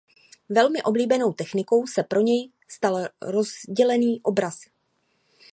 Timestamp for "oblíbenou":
0.83-1.31